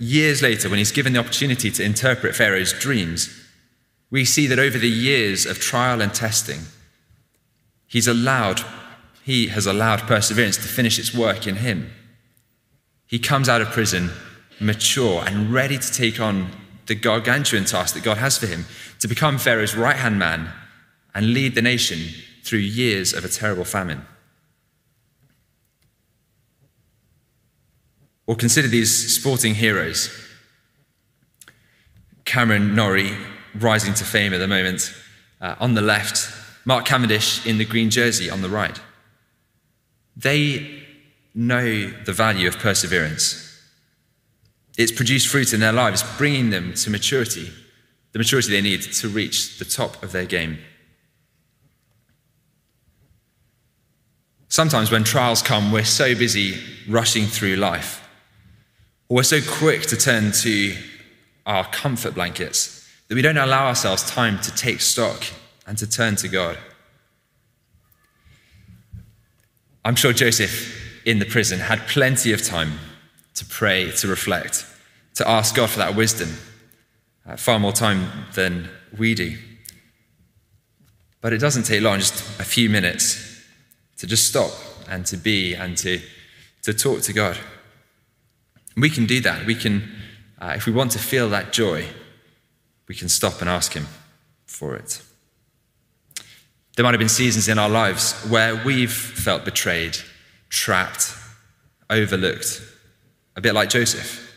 years 0.00 0.42
later, 0.42 0.68
when 0.68 0.80
he's 0.80 0.90
given 0.90 1.12
the 1.12 1.20
opportunity 1.20 1.70
to 1.70 1.84
interpret 1.84 2.34
Pharaoh's 2.34 2.72
dreams, 2.72 3.30
we 4.10 4.24
see 4.24 4.48
that 4.48 4.58
over 4.58 4.78
the 4.78 4.90
years 4.90 5.46
of 5.46 5.60
trial 5.60 6.02
and 6.02 6.12
testing, 6.12 6.62
he's 7.86 8.08
allowed, 8.08 8.62
he 9.22 9.46
has 9.46 9.64
allowed 9.64 10.00
perseverance 10.08 10.56
to 10.56 10.64
finish 10.64 10.98
its 10.98 11.14
work 11.14 11.46
in 11.46 11.54
him. 11.54 11.92
He 13.06 13.20
comes 13.20 13.48
out 13.48 13.60
of 13.60 13.70
prison 13.70 14.10
mature, 14.62 15.22
and 15.26 15.52
ready 15.52 15.78
to 15.78 15.92
take 15.92 16.20
on 16.20 16.50
the 16.86 16.94
gargantuan 16.94 17.64
task 17.64 17.94
that 17.94 18.02
God 18.02 18.18
has 18.18 18.38
for 18.38 18.46
him 18.46 18.66
to 19.00 19.08
become 19.08 19.38
Pharaoh's 19.38 19.74
right 19.74 19.96
hand 19.96 20.18
man 20.18 20.50
and 21.14 21.32
lead 21.32 21.54
the 21.54 21.62
nation 21.62 21.98
through 22.44 22.58
years 22.58 23.12
of 23.12 23.24
a 23.24 23.28
terrible 23.28 23.64
famine. 23.64 24.04
Or 28.26 28.36
consider 28.36 28.68
these 28.68 29.14
sporting 29.14 29.54
heroes. 29.54 30.10
Cameron 32.24 32.74
Norrie, 32.74 33.16
rising 33.54 33.94
to 33.94 34.04
fame 34.04 34.32
at 34.32 34.38
the 34.38 34.48
moment, 34.48 34.94
uh, 35.40 35.56
on 35.60 35.74
the 35.74 35.82
left, 35.82 36.30
Mark 36.64 36.84
Cavendish 36.84 37.44
in 37.44 37.58
the 37.58 37.64
green 37.64 37.90
jersey 37.90 38.30
on 38.30 38.42
the 38.42 38.48
right. 38.48 38.80
They 40.16 40.82
know 41.34 41.88
the 41.88 42.12
value 42.12 42.46
of 42.46 42.58
perseverance. 42.58 43.51
It's 44.78 44.92
produced 44.92 45.28
fruit 45.28 45.52
in 45.52 45.60
their 45.60 45.72
lives, 45.72 46.02
bringing 46.16 46.50
them 46.50 46.74
to 46.74 46.90
maturity, 46.90 47.50
the 48.12 48.18
maturity 48.18 48.50
they 48.50 48.62
need 48.62 48.82
to 48.82 49.08
reach 49.08 49.58
the 49.58 49.64
top 49.64 50.02
of 50.02 50.12
their 50.12 50.24
game. 50.24 50.58
Sometimes 54.48 54.90
when 54.90 55.04
trials 55.04 55.42
come, 55.42 55.72
we're 55.72 55.84
so 55.84 56.14
busy 56.14 56.62
rushing 56.88 57.24
through 57.26 57.56
life, 57.56 58.06
or 59.08 59.16
we're 59.16 59.22
so 59.22 59.40
quick 59.40 59.82
to 59.82 59.96
turn 59.96 60.32
to 60.32 60.76
our 61.46 61.64
comfort 61.70 62.14
blankets 62.14 62.88
that 63.08 63.14
we 63.14 63.22
don't 63.22 63.36
allow 63.36 63.66
ourselves 63.66 64.08
time 64.08 64.40
to 64.40 64.54
take 64.54 64.80
stock 64.80 65.24
and 65.66 65.76
to 65.78 65.88
turn 65.88 66.16
to 66.16 66.28
God. 66.28 66.56
I'm 69.84 69.96
sure 69.96 70.12
Joseph 70.12 70.78
in 71.04 71.18
the 71.18 71.24
prison 71.24 71.58
had 71.58 71.80
plenty 71.88 72.32
of 72.32 72.42
time 72.42 72.78
to 73.34 73.44
pray, 73.46 73.90
to 73.92 74.08
reflect, 74.08 74.66
to 75.14 75.28
ask 75.28 75.54
God 75.54 75.70
for 75.70 75.78
that 75.78 75.94
wisdom, 75.94 76.30
uh, 77.26 77.36
far 77.36 77.58
more 77.58 77.72
time 77.72 78.08
than 78.34 78.68
we 78.98 79.14
do. 79.14 79.36
But 81.20 81.32
it 81.32 81.38
doesn't 81.38 81.62
take 81.62 81.82
long, 81.82 81.98
just 81.98 82.40
a 82.40 82.44
few 82.44 82.68
minutes 82.68 83.44
to 83.98 84.06
just 84.06 84.26
stop 84.26 84.50
and 84.88 85.06
to 85.06 85.16
be 85.16 85.54
and 85.54 85.76
to, 85.78 86.00
to 86.62 86.74
talk 86.74 87.02
to 87.02 87.12
God. 87.12 87.38
We 88.76 88.90
can 88.90 89.06
do 89.06 89.20
that. 89.20 89.46
We 89.46 89.54
can, 89.54 89.88
uh, 90.40 90.54
if 90.56 90.66
we 90.66 90.72
want 90.72 90.90
to 90.92 90.98
feel 90.98 91.28
that 91.30 91.52
joy, 91.52 91.86
we 92.88 92.94
can 92.94 93.08
stop 93.08 93.40
and 93.40 93.48
ask 93.48 93.72
Him 93.72 93.86
for 94.46 94.74
it. 94.74 95.00
There 96.74 96.82
might 96.82 96.94
have 96.94 96.98
been 96.98 97.08
seasons 97.08 97.48
in 97.48 97.58
our 97.58 97.68
lives 97.68 98.14
where 98.28 98.56
we've 98.64 98.92
felt 98.92 99.44
betrayed, 99.44 99.98
trapped, 100.48 101.14
overlooked, 101.90 102.62
a 103.36 103.40
bit 103.40 103.54
like 103.54 103.70
Joseph. 103.70 104.30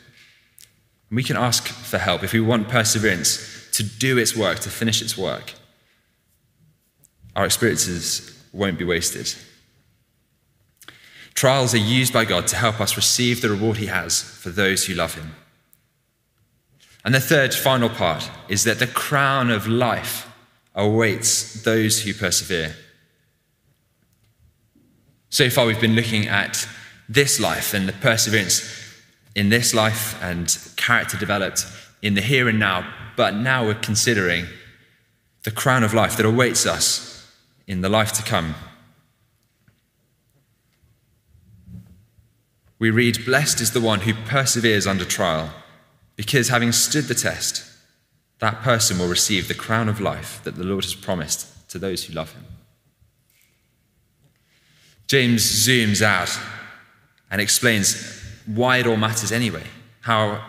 We 1.11 1.23
can 1.23 1.37
ask 1.37 1.67
for 1.67 1.97
help 1.97 2.23
if 2.23 2.33
we 2.33 2.39
want 2.39 2.69
perseverance 2.69 3.69
to 3.73 3.83
do 3.83 4.17
its 4.17 4.35
work, 4.35 4.59
to 4.59 4.69
finish 4.69 5.01
its 5.01 5.17
work. 5.17 5.53
Our 7.35 7.45
experiences 7.45 8.43
won't 8.53 8.79
be 8.79 8.85
wasted. 8.85 9.33
Trials 11.33 11.73
are 11.73 11.79
used 11.79 12.13
by 12.13 12.23
God 12.23 12.47
to 12.47 12.55
help 12.55 12.79
us 12.79 12.95
receive 12.95 13.41
the 13.41 13.49
reward 13.49 13.77
He 13.77 13.87
has 13.87 14.21
for 14.21 14.49
those 14.49 14.85
who 14.85 14.93
love 14.93 15.15
Him. 15.15 15.35
And 17.03 17.13
the 17.13 17.19
third, 17.19 17.53
final 17.53 17.89
part 17.89 18.31
is 18.47 18.63
that 18.63 18.79
the 18.79 18.87
crown 18.87 19.51
of 19.51 19.67
life 19.67 20.27
awaits 20.73 21.61
those 21.63 22.01
who 22.01 22.13
persevere. 22.13 22.75
So 25.29 25.49
far, 25.49 25.65
we've 25.65 25.81
been 25.81 25.95
looking 25.95 26.27
at 26.27 26.67
this 27.09 27.39
life 27.39 27.73
and 27.73 27.87
the 27.87 27.93
perseverance 27.93 28.61
in 29.35 29.49
this 29.49 29.73
life 29.73 30.21
and 30.23 30.57
character 30.77 31.17
developed 31.17 31.65
in 32.01 32.13
the 32.13 32.21
here 32.21 32.47
and 32.47 32.57
now. 32.57 32.91
But 33.15 33.35
now 33.35 33.65
we're 33.65 33.75
considering 33.75 34.45
the 35.43 35.51
crown 35.51 35.83
of 35.83 35.93
life 35.93 36.17
that 36.17 36.25
awaits 36.25 36.65
us 36.65 37.31
in 37.67 37.81
the 37.81 37.89
life 37.89 38.11
to 38.13 38.23
come. 38.23 38.55
We 42.79 42.89
read, 42.89 43.25
Blessed 43.25 43.61
is 43.61 43.71
the 43.71 43.81
one 43.81 44.01
who 44.01 44.13
perseveres 44.13 44.85
under 44.85 45.05
trial, 45.05 45.51
because 46.15 46.49
having 46.49 46.71
stood 46.71 47.05
the 47.05 47.15
test, 47.15 47.63
that 48.39 48.61
person 48.61 48.99
will 48.99 49.07
receive 49.07 49.47
the 49.47 49.53
crown 49.53 49.87
of 49.87 50.01
life 50.01 50.41
that 50.43 50.55
the 50.55 50.63
Lord 50.63 50.83
has 50.83 50.93
promised 50.93 51.69
to 51.69 51.79
those 51.79 52.03
who 52.03 52.13
love 52.13 52.33
him. 52.33 52.45
James 55.07 55.43
zooms 55.43 56.01
out 56.01 56.37
and 57.31 57.39
explains 57.39 58.24
why 58.45 58.77
it 58.77 58.87
all 58.87 58.97
matters 58.97 59.31
anyway, 59.31 59.63
how 60.01 60.43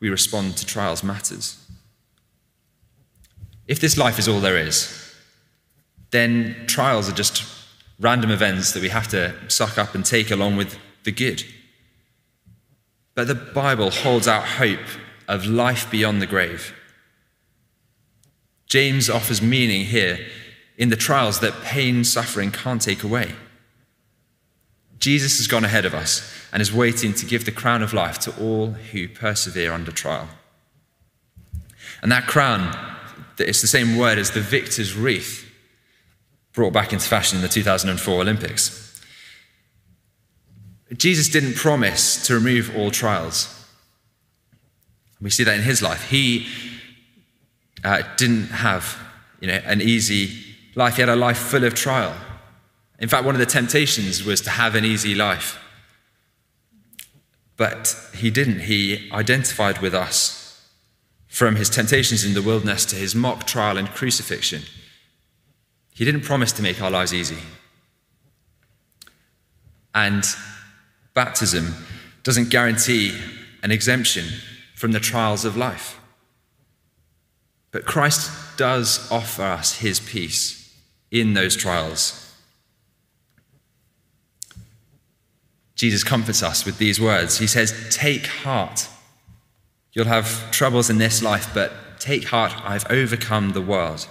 we 0.00 0.08
respond 0.08 0.56
to 0.56 0.66
trials 0.66 1.02
matters. 1.02 1.62
If 3.66 3.80
this 3.80 3.96
life 3.96 4.18
is 4.18 4.28
all 4.28 4.40
there 4.40 4.58
is, 4.58 5.14
then 6.10 6.64
trials 6.66 7.08
are 7.08 7.14
just 7.14 7.44
random 7.98 8.30
events 8.30 8.72
that 8.72 8.82
we 8.82 8.88
have 8.90 9.08
to 9.08 9.34
suck 9.48 9.78
up 9.78 9.94
and 9.94 10.04
take 10.04 10.30
along 10.30 10.56
with 10.56 10.78
the 11.04 11.12
good. 11.12 11.44
But 13.14 13.28
the 13.28 13.34
Bible 13.34 13.90
holds 13.90 14.28
out 14.28 14.44
hope 14.44 14.86
of 15.26 15.46
life 15.46 15.90
beyond 15.90 16.20
the 16.20 16.26
grave. 16.26 16.74
James 18.66 19.08
offers 19.08 19.40
meaning 19.40 19.86
here 19.86 20.18
in 20.76 20.90
the 20.90 20.96
trials 20.96 21.40
that 21.40 21.62
pain, 21.62 22.04
suffering 22.04 22.50
can't 22.50 22.82
take 22.82 23.02
away. 23.02 23.32
Jesus 24.98 25.36
has 25.38 25.46
gone 25.46 25.64
ahead 25.64 25.84
of 25.84 25.94
us 25.94 26.32
and 26.52 26.62
is 26.62 26.72
waiting 26.72 27.12
to 27.14 27.26
give 27.26 27.44
the 27.44 27.52
crown 27.52 27.82
of 27.82 27.92
life 27.92 28.18
to 28.20 28.42
all 28.42 28.68
who 28.68 29.08
persevere 29.08 29.72
under 29.72 29.92
trial. 29.92 30.28
And 32.02 32.10
that 32.12 32.26
crown, 32.26 32.76
it's 33.38 33.60
the 33.60 33.66
same 33.66 33.96
word 33.96 34.18
as 34.18 34.30
the 34.30 34.40
victor's 34.40 34.94
wreath 34.94 35.44
brought 36.52 36.72
back 36.72 36.92
into 36.92 37.06
fashion 37.06 37.36
in 37.36 37.42
the 37.42 37.48
2004 37.48 38.20
Olympics. 38.20 38.82
Jesus 40.96 41.28
didn't 41.28 41.56
promise 41.56 42.26
to 42.26 42.34
remove 42.34 42.74
all 42.76 42.90
trials. 42.90 43.52
We 45.20 45.30
see 45.30 45.44
that 45.44 45.56
in 45.56 45.62
his 45.62 45.82
life. 45.82 46.08
He 46.10 46.46
uh, 47.84 48.02
didn't 48.16 48.46
have 48.46 48.96
you 49.40 49.48
know, 49.48 49.60
an 49.64 49.80
easy 49.80 50.44
life, 50.74 50.96
he 50.96 51.02
had 51.02 51.08
a 51.08 51.16
life 51.16 51.38
full 51.38 51.64
of 51.64 51.74
trial. 51.74 52.14
In 52.98 53.08
fact, 53.08 53.24
one 53.24 53.34
of 53.34 53.38
the 53.38 53.46
temptations 53.46 54.24
was 54.24 54.40
to 54.42 54.50
have 54.50 54.74
an 54.74 54.84
easy 54.84 55.14
life. 55.14 55.58
But 57.56 57.96
he 58.14 58.30
didn't. 58.30 58.60
He 58.60 59.10
identified 59.12 59.80
with 59.80 59.94
us 59.94 60.66
from 61.26 61.56
his 61.56 61.68
temptations 61.68 62.24
in 62.24 62.34
the 62.34 62.42
wilderness 62.42 62.84
to 62.86 62.96
his 62.96 63.14
mock 63.14 63.46
trial 63.46 63.76
and 63.76 63.88
crucifixion. 63.88 64.62
He 65.94 66.04
didn't 66.04 66.22
promise 66.22 66.52
to 66.52 66.62
make 66.62 66.80
our 66.80 66.90
lives 66.90 67.12
easy. 67.12 67.38
And 69.94 70.24
baptism 71.14 71.74
doesn't 72.22 72.50
guarantee 72.50 73.18
an 73.62 73.70
exemption 73.70 74.26
from 74.74 74.92
the 74.92 75.00
trials 75.00 75.44
of 75.44 75.56
life. 75.56 75.98
But 77.70 77.86
Christ 77.86 78.56
does 78.56 79.10
offer 79.10 79.42
us 79.42 79.78
his 79.78 80.00
peace 80.00 80.74
in 81.10 81.34
those 81.34 81.56
trials. 81.56 82.25
Jesus 85.76 86.02
comforts 86.02 86.42
us 86.42 86.64
with 86.64 86.78
these 86.78 86.98
words. 86.98 87.38
He 87.38 87.46
says, 87.46 87.88
Take 87.90 88.26
heart. 88.26 88.88
You'll 89.92 90.06
have 90.06 90.50
troubles 90.50 90.90
in 90.90 90.98
this 90.98 91.22
life, 91.22 91.50
but 91.54 91.72
take 91.98 92.24
heart, 92.24 92.52
I've 92.64 92.90
overcome 92.90 93.50
the 93.50 93.60
world. 93.60 94.08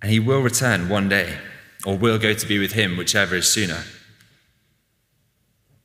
And 0.00 0.10
he 0.10 0.18
will 0.18 0.40
return 0.40 0.88
one 0.88 1.08
day, 1.08 1.36
or 1.84 1.96
will 1.96 2.18
go 2.18 2.32
to 2.32 2.46
be 2.46 2.58
with 2.58 2.72
him, 2.72 2.96
whichever 2.96 3.34
is 3.34 3.48
sooner. 3.48 3.82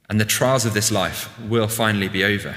And 0.10 0.22
the 0.22 0.26
trials 0.26 0.66
of 0.66 0.74
this 0.74 0.92
life 0.92 1.30
will 1.40 1.68
finally 1.68 2.08
be 2.08 2.24
over. 2.24 2.56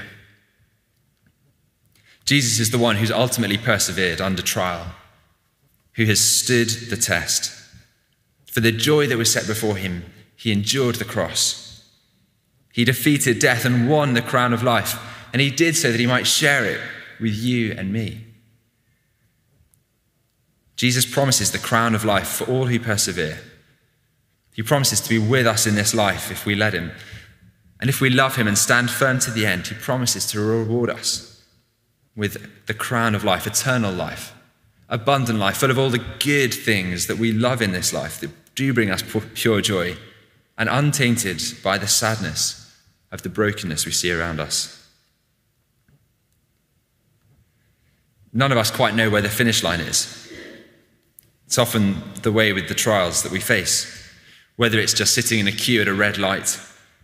Jesus 2.23 2.59
is 2.59 2.69
the 2.69 2.77
one 2.77 2.97
who's 2.97 3.11
ultimately 3.11 3.57
persevered 3.57 4.21
under 4.21 4.43
trial, 4.43 4.85
who 5.93 6.05
has 6.05 6.19
stood 6.19 6.69
the 6.89 6.97
test. 6.97 7.58
For 8.59 8.63
the 8.63 8.73
joy 8.73 9.07
that 9.07 9.17
was 9.17 9.31
set 9.31 9.47
before 9.47 9.77
him, 9.77 10.03
he 10.35 10.51
endured 10.51 10.95
the 10.95 11.05
cross. 11.05 11.81
He 12.73 12.83
defeated 12.83 13.39
death 13.39 13.63
and 13.63 13.89
won 13.89 14.15
the 14.15 14.21
crown 14.21 14.51
of 14.51 14.63
life, 14.63 14.99
and 15.31 15.41
he 15.41 15.49
did 15.49 15.77
so 15.77 15.89
that 15.89 15.99
he 16.01 16.05
might 16.05 16.27
share 16.27 16.65
it 16.65 16.81
with 17.21 17.33
you 17.33 17.71
and 17.71 17.93
me. 17.93 18.25
Jesus 20.75 21.05
promises 21.05 21.53
the 21.53 21.57
crown 21.57 21.95
of 21.95 22.03
life 22.03 22.27
for 22.27 22.51
all 22.51 22.65
who 22.65 22.81
persevere. 22.81 23.39
He 24.53 24.61
promises 24.61 24.99
to 24.99 25.09
be 25.09 25.19
with 25.19 25.47
us 25.47 25.65
in 25.65 25.75
this 25.75 25.93
life 25.93 26.29
if 26.29 26.45
we 26.45 26.53
let 26.53 26.73
him. 26.73 26.91
And 27.79 27.89
if 27.89 28.01
we 28.01 28.09
love 28.09 28.35
him 28.35 28.49
and 28.49 28.57
stand 28.57 28.91
firm 28.91 29.19
to 29.19 29.31
the 29.31 29.45
end, 29.45 29.67
he 29.67 29.75
promises 29.75 30.25
to 30.31 30.41
reward 30.41 30.89
us 30.89 31.45
with 32.13 32.65
the 32.65 32.73
crown 32.73 33.15
of 33.15 33.23
life, 33.23 33.47
eternal 33.47 33.93
life, 33.93 34.33
abundant 34.89 35.39
life, 35.39 35.55
full 35.55 35.71
of 35.71 35.79
all 35.79 35.89
the 35.89 36.05
good 36.19 36.53
things 36.53 37.07
that 37.07 37.17
we 37.17 37.31
love 37.31 37.61
in 37.61 37.71
this 37.71 37.93
life 37.93 38.19
do 38.59 38.73
bring 38.73 38.91
us 38.91 39.01
pure 39.35 39.61
joy 39.61 39.95
and 40.57 40.67
untainted 40.67 41.41
by 41.63 41.77
the 41.77 41.87
sadness 41.87 42.77
of 43.09 43.21
the 43.21 43.29
brokenness 43.29 43.85
we 43.85 43.91
see 43.93 44.11
around 44.11 44.41
us. 44.41 44.75
None 48.33 48.51
of 48.51 48.57
us 48.57 48.69
quite 48.69 48.95
know 48.95 49.09
where 49.09 49.21
the 49.21 49.29
finish 49.29 49.63
line 49.63 49.79
is. 49.79 50.29
It's 51.45 51.57
often 51.57 52.03
the 52.21 52.33
way 52.33 52.51
with 52.51 52.67
the 52.67 52.75
trials 52.75 53.23
that 53.23 53.31
we 53.31 53.39
face, 53.39 54.11
whether 54.57 54.77
it's 54.77 54.93
just 54.93 55.15
sitting 55.15 55.39
in 55.39 55.47
a 55.47 55.53
queue 55.53 55.81
at 55.81 55.87
a 55.87 55.93
red 55.93 56.17
light 56.17 56.59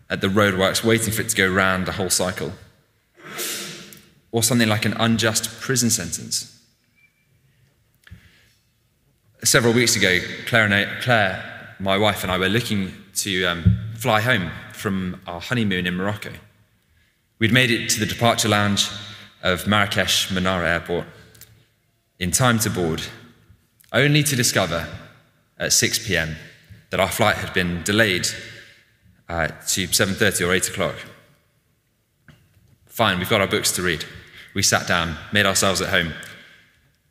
at 0.10 0.20
the 0.20 0.28
roadworks 0.28 0.84
waiting 0.84 1.13
for 1.13 1.22
it 1.22 1.30
to 1.30 1.36
go 1.38 1.48
round 1.48 1.86
the 1.86 1.94
whole 1.94 2.10
cycle, 2.10 2.52
or 4.32 4.44
something 4.44 4.68
like 4.68 4.86
an 4.86 4.94
unjust 5.00 5.62
prison 5.62 5.89
sentence. 5.89 6.55
Several 9.45 9.73
weeks 9.75 9.95
ago, 9.95 10.17
Claire, 10.47 10.73
I, 10.73 11.01
Claire 11.01 11.75
my 11.79 11.99
wife, 11.99 12.23
and 12.23 12.31
I 12.31 12.38
were 12.39 12.49
looking 12.49 12.91
to 13.17 13.45
um, 13.45 13.77
fly 13.93 14.19
home 14.19 14.49
from 14.73 15.21
our 15.27 15.39
honeymoon 15.39 15.86
in 15.86 15.95
Morocco. 15.95 16.31
We'd 17.38 17.53
made 17.53 17.69
it 17.69 17.89
to 17.91 17.99
the 17.99 18.08
departure 18.08 18.49
lounge 18.49 18.89
of 19.43 19.67
Marrakesh 19.67 20.29
Menara 20.29 20.65
Airport 20.65 21.05
in 22.17 22.31
time 22.31 22.58
to 22.58 22.71
board 22.71 23.03
only 23.93 24.23
to 24.23 24.36
discover 24.36 24.88
at 25.60 25.71
6 25.71 26.08
p.m. 26.08 26.38
that 26.89 26.99
our 26.99 27.12
flight 27.12 27.36
had 27.36 27.53
been 27.53 27.84
delayed 27.84 28.27
uh, 29.29 29.49
to 29.67 29.88
7.30 29.88 30.47
or 30.47 30.53
8 30.53 30.69
o'clock. 30.69 30.95
Fine, 32.88 33.19
we've 33.19 33.29
got 33.29 33.41
our 33.41 33.47
books 33.47 33.71
to 33.73 33.84
read. 33.84 34.05
We 34.55 34.63
sat 34.63 34.88
down, 34.88 35.15
made 35.31 35.45
ourselves 35.45 35.81
at 35.81 35.89
home, 35.89 36.13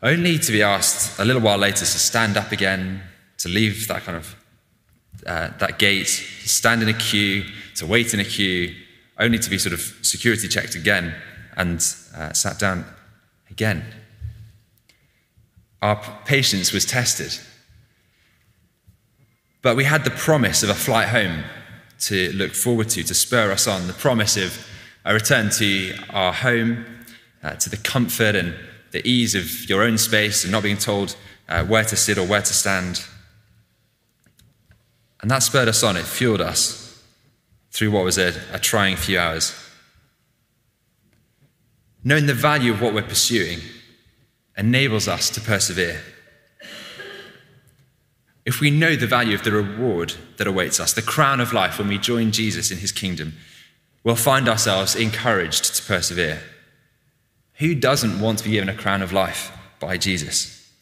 only 0.04 0.38
to 0.38 0.52
be 0.52 0.62
asked 0.62 1.18
a 1.18 1.24
little 1.24 1.42
while 1.42 1.58
later 1.58 1.80
to 1.80 1.86
stand 1.86 2.36
up 2.36 2.52
again, 2.52 3.02
to 3.38 3.48
leave 3.48 3.88
that 3.88 4.02
kind 4.02 4.16
of 4.16 4.36
uh, 5.26 5.48
that 5.58 5.78
gate, 5.78 6.06
to 6.06 6.48
stand 6.48 6.82
in 6.82 6.88
a 6.88 6.94
queue, 6.94 7.44
to 7.74 7.86
wait 7.86 8.14
in 8.14 8.20
a 8.20 8.24
queue, 8.24 8.72
only 9.18 9.38
to 9.38 9.50
be 9.50 9.58
sort 9.58 9.72
of 9.72 9.80
security 10.02 10.46
checked 10.46 10.76
again 10.76 11.12
and 11.56 11.76
uh, 12.16 12.32
sat 12.32 12.58
down 12.58 12.84
again 13.50 13.84
our 15.84 16.00
patience 16.24 16.72
was 16.72 16.86
tested. 16.86 17.38
But 19.60 19.76
we 19.76 19.84
had 19.84 20.02
the 20.02 20.10
promise 20.10 20.62
of 20.62 20.70
a 20.70 20.74
flight 20.74 21.08
home 21.08 21.44
to 22.00 22.32
look 22.32 22.54
forward 22.54 22.88
to, 22.90 23.04
to 23.04 23.14
spur 23.14 23.52
us 23.52 23.66
on, 23.68 23.86
the 23.86 23.92
promise 23.92 24.38
of 24.38 24.66
a 25.04 25.12
return 25.12 25.50
to 25.50 25.94
our 26.08 26.32
home, 26.32 26.86
uh, 27.42 27.56
to 27.56 27.68
the 27.68 27.76
comfort 27.76 28.34
and 28.34 28.54
the 28.94 29.06
ease 29.06 29.34
of 29.34 29.68
your 29.68 29.82
own 29.82 29.98
space 29.98 30.44
and 30.44 30.52
not 30.52 30.62
being 30.62 30.78
told 30.78 31.16
uh, 31.48 31.64
where 31.64 31.82
to 31.82 31.96
sit 31.96 32.16
or 32.16 32.24
where 32.24 32.40
to 32.40 32.54
stand. 32.54 33.04
And 35.20 35.28
that 35.32 35.42
spurred 35.42 35.66
us 35.66 35.82
on, 35.82 35.96
it 35.96 36.04
fueled 36.04 36.40
us 36.40 37.02
through 37.72 37.90
what 37.90 38.04
was 38.04 38.18
a, 38.18 38.32
a 38.52 38.60
trying 38.60 38.94
few 38.94 39.18
hours. 39.18 39.52
Knowing 42.04 42.26
the 42.26 42.34
value 42.34 42.72
of 42.72 42.80
what 42.80 42.94
we're 42.94 43.02
pursuing 43.02 43.58
enables 44.56 45.08
us 45.08 45.28
to 45.30 45.40
persevere. 45.40 46.00
If 48.44 48.60
we 48.60 48.70
know 48.70 48.94
the 48.94 49.08
value 49.08 49.34
of 49.34 49.42
the 49.42 49.50
reward 49.50 50.14
that 50.36 50.46
awaits 50.46 50.78
us, 50.78 50.92
the 50.92 51.02
crown 51.02 51.40
of 51.40 51.52
life 51.52 51.80
when 51.80 51.88
we 51.88 51.98
join 51.98 52.30
Jesus 52.30 52.70
in 52.70 52.78
his 52.78 52.92
kingdom, 52.92 53.32
we'll 54.04 54.14
find 54.14 54.48
ourselves 54.48 54.94
encouraged 54.94 55.74
to 55.74 55.82
persevere. 55.82 56.40
Who 57.58 57.74
doesn't 57.74 58.20
want 58.20 58.38
to 58.38 58.44
be 58.44 58.50
given 58.50 58.68
a 58.68 58.74
crown 58.74 59.02
of 59.02 59.12
life 59.12 59.52
by 59.78 59.96
Jesus? 59.96 60.72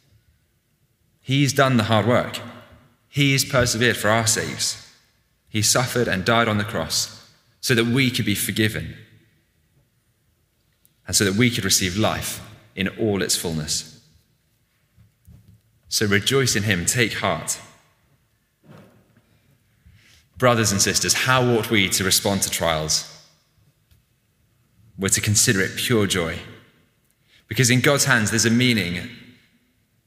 He's 1.20 1.52
done 1.52 1.76
the 1.76 1.85
hard 1.85 2.06
work. 2.06 2.40
He's 3.08 3.44
persevered 3.44 3.96
for 3.96 4.08
our 4.08 4.26
sakes. 4.26 4.90
He 5.48 5.61
suffered 5.62 6.08
and 6.08 6.24
died 6.24 6.48
on 6.48 6.56
the 6.56 6.64
cross 6.64 7.30
so 7.61 7.74
that 7.74 7.85
we 7.85 8.11
could 8.11 8.24
be 8.24 8.35
forgiven 8.35 8.96
and 11.06 11.14
so 11.14 11.24
that 11.24 11.35
we 11.35 11.50
could 11.50 11.64
receive 11.64 11.96
life 11.96 12.40
in 12.74 12.88
all 12.88 13.22
its 13.22 13.37
fullness. 13.37 14.00
So 15.88 16.06
rejoice 16.06 16.56
in 16.56 16.62
him, 16.62 16.87
take 16.87 17.12
heart. 17.14 17.61
Brothers 20.38 20.72
and 20.72 20.80
sisters, 20.80 21.12
how 21.12 21.44
ought 21.44 21.70
we 21.70 21.88
to 21.90 22.02
respond 22.02 22.42
to 22.42 22.50
trials? 22.50 23.08
We're 24.98 25.11
to 25.11 25.20
consider 25.20 25.61
it 25.61 25.76
pure 25.76 26.06
joy. 26.06 26.38
Because 27.52 27.68
in 27.68 27.82
God's 27.82 28.06
hands, 28.06 28.30
there's 28.30 28.46
a 28.46 28.50
meaning 28.50 29.10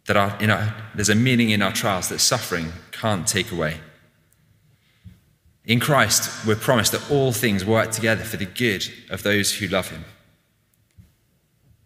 that 0.07 0.17
our, 0.17 0.35
in 0.41 0.49
our, 0.49 0.73
there's 0.95 1.09
a 1.09 1.13
meaning 1.13 1.51
in 1.51 1.61
our 1.61 1.71
trials 1.71 2.09
that 2.09 2.17
suffering 2.17 2.73
can't 2.91 3.27
take 3.27 3.51
away. 3.51 3.77
In 5.63 5.79
Christ, 5.79 6.43
we're 6.47 6.55
promised 6.55 6.91
that 6.93 7.11
all 7.11 7.31
things 7.31 7.63
work 7.63 7.91
together 7.91 8.23
for 8.23 8.37
the 8.37 8.47
good 8.47 8.91
of 9.11 9.21
those 9.21 9.53
who 9.53 9.67
love 9.67 9.89
him. 9.89 10.05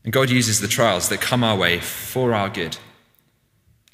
And 0.06 0.14
God 0.14 0.30
uses 0.30 0.62
the 0.62 0.68
trials 0.70 1.10
that 1.10 1.20
come 1.20 1.44
our 1.44 1.58
way 1.58 1.82
for 1.82 2.34
our 2.34 2.48
good 2.48 2.78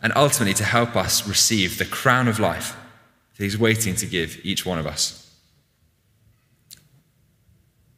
and 0.04 0.14
ultimately 0.16 0.54
to 0.54 0.64
help 0.64 0.96
us 0.96 1.28
receive 1.28 1.80
the 1.80 1.86
crown 1.86 2.28
of 2.28 2.38
life 2.38 2.78
that 3.36 3.44
He's 3.44 3.58
waiting 3.58 3.96
to 3.96 4.06
give 4.06 4.40
each 4.44 4.68
one 4.68 4.78
of 4.78 4.86
us. 4.86 5.36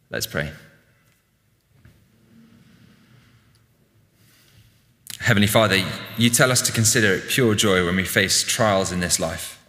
Let's 0.10 0.25
pray. 0.25 0.53
Heavenly 5.28 5.48
Father, 5.48 5.84
you 6.18 6.30
tell 6.30 6.54
us 6.54 6.62
to 6.62 6.72
consider 6.72 7.16
it 7.16 7.28
pure 7.28 7.54
joy 7.54 7.86
when 7.86 7.98
we 7.98 8.06
face 8.06 8.44
trials 8.44 8.94
in 8.94 9.02
this 9.02 9.20
life. 9.20 9.62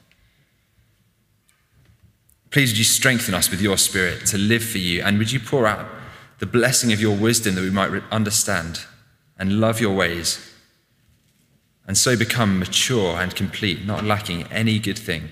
Please 2.53 2.71
would 2.71 2.79
you 2.79 2.85
strengthen 2.85 3.35
us 3.35 3.51
with 3.51 3.61
your 3.61 3.77
spirit 3.77 4.25
to 4.27 4.38
live 4.38 4.62
for 4.62 4.79
you, 4.79 5.03
and 5.03 5.18
would 5.18 5.33
you 5.33 5.40
pour 5.40 5.66
out 5.66 5.88
the 6.38 6.47
blessing 6.47 6.92
of 6.92 7.01
your 7.01 7.16
wisdom 7.16 7.57
that 7.57 7.62
we 7.62 7.71
might 7.71 7.90
understand 8.12 8.83
and 9.37 9.59
love 9.59 9.81
your 9.81 9.97
ways, 9.97 10.38
and 11.88 11.99
so 11.99 12.16
become 12.16 12.61
mature 12.61 13.21
and 13.21 13.35
complete, 13.35 13.85
not 13.85 14.05
lacking 14.05 14.44
any 14.53 14.79
good 14.79 14.97
thing. 14.97 15.29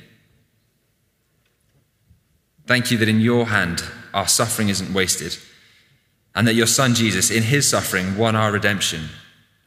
Thank 2.66 2.90
you 2.90 2.98
that 2.98 3.08
in 3.08 3.20
your 3.20 3.46
hand 3.46 3.84
our 4.12 4.26
suffering 4.26 4.70
isn't 4.70 4.92
wasted, 4.92 5.38
and 6.34 6.48
that 6.48 6.54
your 6.54 6.66
Son 6.66 6.96
Jesus, 6.96 7.30
in 7.30 7.44
his 7.44 7.68
suffering, 7.70 8.18
won 8.18 8.34
our 8.34 8.50
redemption 8.50 9.08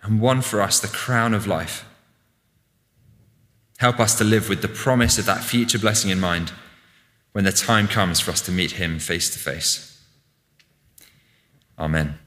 and 0.01 0.21
won 0.21 0.41
for 0.41 0.62
us 0.62 0.79
the 0.79 0.88
crown 0.88 1.33
of 1.33 1.47
life. 1.47 1.85
Help 3.77 3.99
us 3.99 4.17
to 4.17 4.23
live 4.23 4.49
with 4.49 4.62
the 4.62 4.67
promise 4.67 5.17
of 5.17 5.25
that 5.25 5.43
future 5.43 5.79
blessing 5.79 6.12
in 6.12 6.19
mind 6.19 6.51
when 7.31 7.45
the 7.45 7.51
time 7.51 7.88
comes 7.88 8.19
for 8.19 8.31
us 8.31 8.41
to 8.41 8.51
meet 8.51 8.71
him 8.71 8.99
face 8.99 9.29
to 9.29 9.39
face. 9.39 10.03
Amen. 11.77 12.19